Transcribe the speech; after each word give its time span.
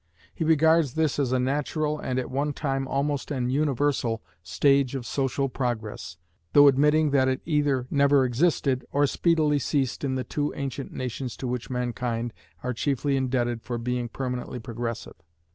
He 0.33 0.43
regards 0.43 0.95
this 0.95 1.19
as 1.19 1.31
a 1.31 1.37
natural, 1.37 1.99
and 1.99 2.17
at 2.17 2.31
one 2.31 2.53
time 2.53 2.87
almost 2.87 3.29
an 3.29 3.51
universal, 3.51 4.23
stage 4.41 4.95
of 4.95 5.05
social 5.05 5.47
progress, 5.47 6.17
though 6.53 6.67
admitting 6.67 7.11
that 7.11 7.27
it 7.27 7.39
either 7.45 7.85
never 7.91 8.25
existed 8.25 8.83
or 8.91 9.05
speedily 9.05 9.59
ceased 9.59 10.03
in 10.03 10.15
the 10.15 10.23
two 10.23 10.51
ancient 10.55 10.91
nations 10.91 11.37
to 11.37 11.47
which 11.47 11.69
mankind 11.69 12.33
are 12.63 12.73
chiefly 12.73 13.15
indebted 13.15 13.61
for 13.61 13.77
being 13.77 14.09
permanently 14.09 14.57
progressive. 14.59 15.17